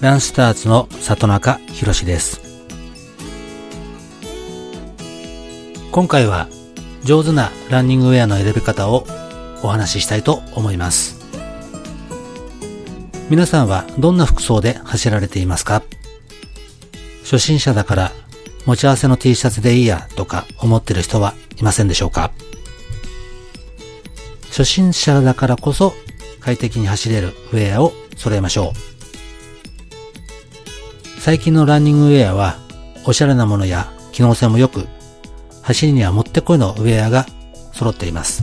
[0.00, 2.40] ランスターズの里中博です。
[5.92, 6.48] 今回は
[7.04, 9.04] 上手なランニングウェアの選び方を
[9.62, 11.20] お話ししたいと思います。
[13.28, 15.82] 皆さんはどんな服装で走られていますか？
[17.24, 18.12] 初心者だから
[18.64, 22.32] 持ち合わせの T シャツでいいやとか思ってる人はいませんでしょうか？
[24.48, 25.92] 初心者だからこそ
[26.40, 28.99] 快適に走れるウェアを揃えましょう。
[31.20, 32.56] 最近のランニングウェアは
[33.04, 34.88] おしゃれなものや機能性も良く
[35.60, 37.26] 走りにはもってこいのウェアが
[37.74, 38.42] 揃っています。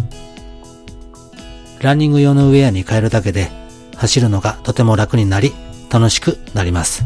[1.82, 3.50] ランニング用のウェアに変えるだけで
[3.96, 5.54] 走るのがとても楽になり
[5.90, 7.04] 楽しくなります。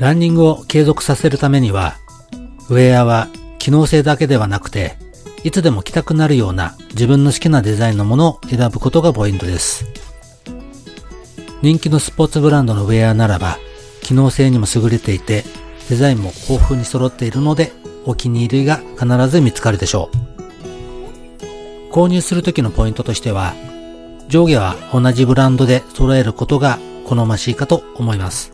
[0.00, 1.94] ランニングを継続させるためには
[2.70, 3.28] ウェアは
[3.60, 4.96] 機能性だけではなくて
[5.44, 10.03] いつでも着たくなるような自分の好きなデザインのものを選ぶことがポイントです。
[11.64, 13.56] 人気のスポーツブランドのウェアならば、
[14.02, 15.44] 機能性にも優れていて、
[15.88, 17.72] デザインも豊富に揃っているので、
[18.04, 20.10] お気に入りが必ず見つかるでしょ
[21.88, 21.90] う。
[21.90, 23.54] 購入するときのポイントとしては、
[24.28, 28.52] 上下は同じブランドで揃えることが好ましいかと思います。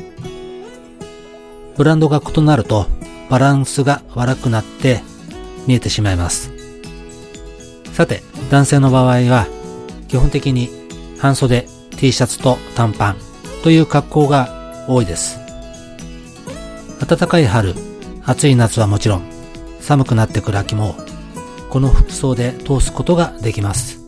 [1.76, 2.86] ブランドが異なると
[3.28, 5.02] バランスが悪くなって
[5.66, 6.52] 見えてしまいます。
[7.92, 9.48] さて、男性の場合は
[10.06, 10.70] 基本的に
[11.18, 11.66] 半袖
[12.00, 13.16] T シャツと短パン
[13.62, 15.38] という格好が多いです。
[17.06, 17.74] 暖かい春、
[18.24, 19.22] 暑い夏はもちろん、
[19.80, 20.96] 寒くなってくる秋も、
[21.68, 24.00] この服装で通すことができます。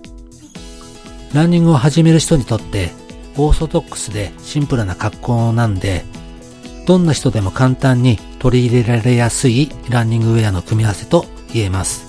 [1.34, 2.92] ランニングを始める人にとって、
[3.36, 6.06] オーソドックスでシンプルな格好なんで、
[6.86, 12.06] どんな人でも簡単に取り入れられやすいランニングウェアの組み合わせと言えます。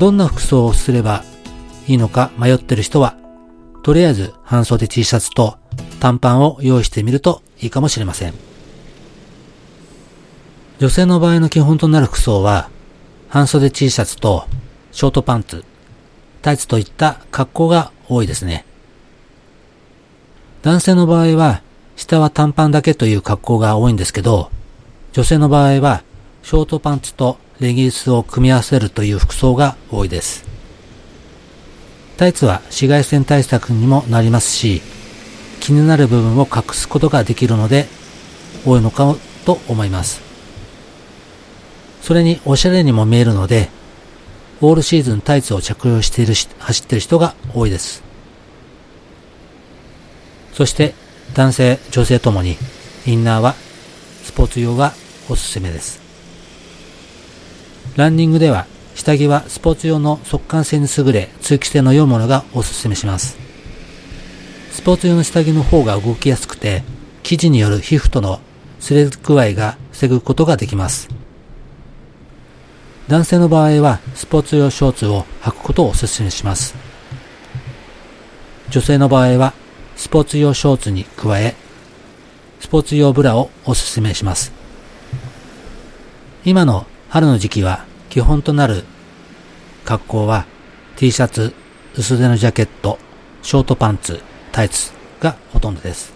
[0.00, 1.22] どんな服装をすれば
[1.86, 3.16] いいのか迷ってる人は、
[3.82, 5.58] とりあえず半袖 T シャツと
[6.00, 8.34] 短パンを用意してみるといいかもしれません。
[10.78, 12.68] 女性の場合の基本となる服装は、
[13.28, 14.46] 半袖 T シャツと
[14.92, 15.64] ショートパンツ、
[16.42, 18.64] タイツといった格好が多いですね。
[20.62, 21.62] 男性の場合は、
[21.94, 24.50] 下は短パンだけという格好が多いんですけど、
[25.12, 26.02] 女性の場合は、
[26.42, 30.55] ショートパンツとレギンスを組み合わせるという服装が多いです。
[32.16, 34.80] タイツは紫外線対策にもなりますし、
[35.60, 37.86] 気になる部分を隠すことができるので、
[38.64, 40.22] 多いのかと思います。
[42.02, 43.68] それにおしゃれにも見えるので、
[44.62, 48.02] オールシーズンタイツを着用しているし、走っている人が多いです。
[50.54, 50.94] そして
[51.34, 52.56] 男性、女性ともに
[53.06, 53.54] インナーは
[54.24, 54.94] スポーツ用が
[55.28, 56.00] おすすめです。
[57.96, 58.66] ランニングでは
[58.96, 63.36] 下着はスポーツ用の速乾性に優れ、通気性の良いものがおすすめします。
[64.72, 66.82] スポーツ用の下着の方が動きやすくて、
[67.22, 68.40] 生地による皮膚との
[68.80, 71.10] 擦れ具合が防ぐことができます。
[73.06, 76.74] 男性の場合はスポーツ用ショーツを履くことをお勧めします。
[78.70, 79.52] 女性の場合は
[79.94, 81.54] スポーツ用ショーツに加え、
[82.60, 84.52] スポーツ用ブラをお勧めします。
[86.46, 87.84] 今の春の時期は
[88.16, 88.84] 基本となる
[89.84, 90.46] 格好は
[90.96, 91.52] T シャツ、
[91.98, 92.98] 薄手のジャケット、
[93.42, 94.22] ショートパンツ、
[94.52, 94.90] タイツ
[95.20, 96.14] がほとんどです。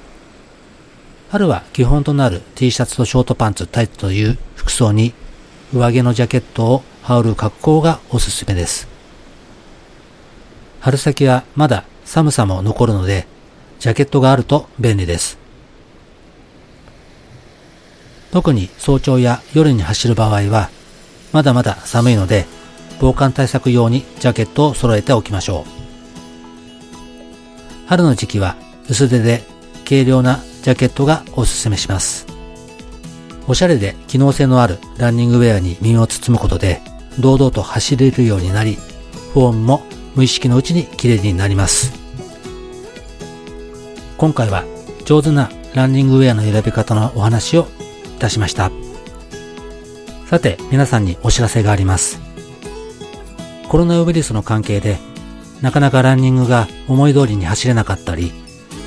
[1.29, 5.13] 春は基本となる T シャツとショートパンツ、タイツという服装に
[5.75, 8.89] 上着のジャケットを羽織る格好がおすすめです。
[10.81, 13.27] 春先はまだ寒さも残るので、
[13.79, 15.37] ジャケットがあると便利です。
[18.33, 20.71] 特に早朝や夜に走る場合は、
[21.33, 22.47] まだまだ寒いので、
[23.01, 25.71] 防寒対策用にジャケットを揃えておきましょう。
[27.87, 28.57] 春の時期は
[28.89, 29.43] 薄手で
[29.85, 32.27] 軽量なジャケットがおすすめします。
[33.49, 36.83] おしゃれで機能性のあるランニングウェアに身を包むことで、
[37.19, 38.79] 堂々と走れるようになり、
[39.33, 39.83] フォームも
[40.15, 41.93] 無意識のうちに綺麗になります。
[44.19, 44.65] 今回は
[45.05, 47.67] 上手なランニングウェアの選び方のお話を
[48.17, 48.71] いたしました。
[50.31, 52.21] さて、皆さんにお知らせがあります。
[53.69, 54.97] コロナウイルスの関係で、
[55.61, 58.31] なかなかランニングが思い通りに走れなかったり、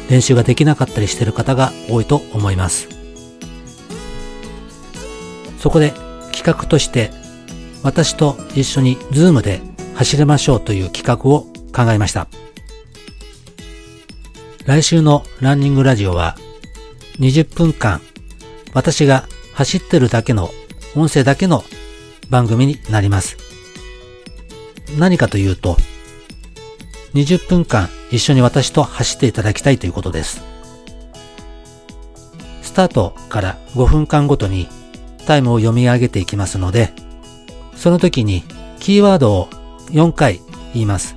[0.10, 2.88] 練習ができなかったりしている方が多いと思います。
[5.60, 5.92] そこで
[6.32, 7.12] 企画として
[7.84, 9.60] 私と一緒にズームで
[9.96, 11.42] 走れましょうという企画を
[11.76, 12.30] 考えました。
[14.66, 16.38] 来週のランニングラジオは
[17.20, 18.00] 20分間
[18.74, 20.50] 私が走ってるだけの
[20.96, 21.64] 音声だけの
[22.30, 23.38] 番組になります。
[24.98, 25.78] 何かというと
[27.14, 30.42] 20分間一緒に私と走っていただきたいということです。
[32.62, 34.68] スタートから5分間ごとに
[35.26, 36.92] タイムを読み上げていきますので、
[37.76, 38.44] その時に
[38.80, 39.48] キーワードを
[39.92, 40.42] 4回
[40.74, 41.16] 言います。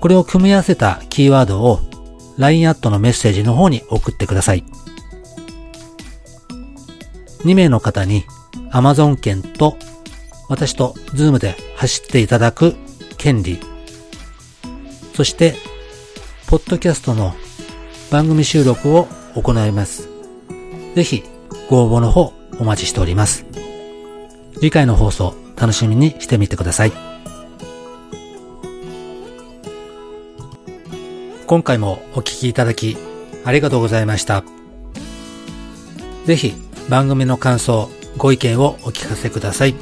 [0.00, 1.80] これを組み合わせたキーワードを
[2.38, 4.64] LINE アットのメッセージの方に送ってください。
[7.44, 8.24] 2名の方に
[8.76, 9.78] Amazon 券と
[10.50, 12.76] 私と Zoom で走っていただく
[13.16, 13.58] 権利、
[15.14, 15.54] そして、
[16.46, 17.34] ポッドキャストの
[18.10, 20.10] 番組収録を行います。
[20.94, 21.24] ぜひ
[21.70, 23.46] ご応募の方お待ちしております。
[24.56, 26.92] 次回の放送楽しみにしてみてください。
[31.46, 32.98] 今回もお聴きいただき
[33.42, 34.44] ありがとうございました。
[36.26, 36.52] ぜひ
[36.90, 39.74] 番組の感想、ご意見をお聞かせください。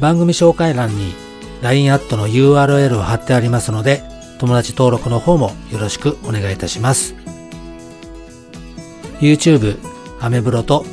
[0.00, 1.14] 番組紹介欄に
[1.62, 4.02] LINE アットの URL を貼ってありますので、
[4.38, 7.14] 友達登録の方もよろしくお願いいたします。
[9.20, 9.78] YouTube、
[10.20, 10.84] アメブロと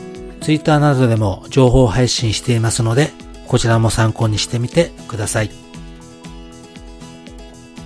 [0.41, 3.11] Twitter などでも情報配信していますので、
[3.47, 5.51] こちらも参考にしてみてください。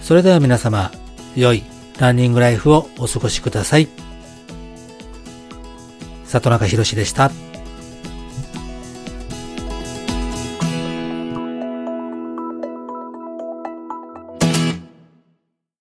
[0.01, 0.91] それでは皆様、
[1.35, 1.63] 良い
[1.99, 4.06] ランニングライフをお過ごしください。
[6.39, 7.46] 里中博でした。